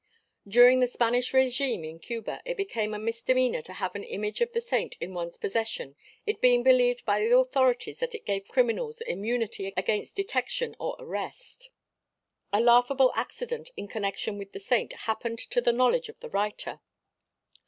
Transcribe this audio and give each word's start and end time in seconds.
During 0.47 0.79
the 0.79 0.87
Spanish 0.87 1.31
regime 1.31 1.83
in 1.85 1.99
Cuba 1.99 2.41
it 2.43 2.57
became 2.57 2.95
a 2.95 2.97
misdemeanor 2.97 3.61
to 3.61 3.73
have 3.73 3.93
an 3.93 4.03
image 4.03 4.41
of 4.41 4.51
the 4.51 4.59
saint 4.59 4.95
in 4.99 5.13
one's 5.13 5.37
possession 5.37 5.95
it 6.25 6.41
being 6.41 6.63
believed 6.63 7.05
by 7.05 7.19
the 7.19 7.37
authorities 7.37 7.99
that 7.99 8.15
it 8.15 8.25
gave 8.25 8.47
criminals 8.47 9.01
immunity 9.01 9.71
against 9.77 10.15
detection 10.15 10.75
or 10.79 10.95
arrest. 10.97 11.69
A 12.51 12.59
laughable 12.59 13.13
accident 13.15 13.69
in 13.77 13.87
connection 13.87 14.39
with 14.39 14.53
the 14.53 14.59
saint 14.59 14.91
happened 14.93 15.37
to 15.37 15.61
the 15.61 15.71
knowledge 15.71 16.09
of 16.09 16.19
the 16.19 16.29
writer. 16.29 16.81